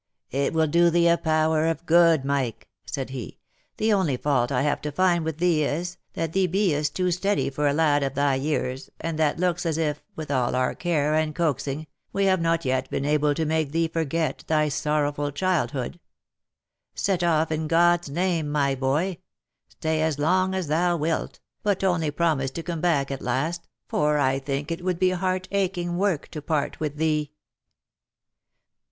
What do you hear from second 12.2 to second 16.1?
had not yet been able to make thee forget thy sorrowful childhood.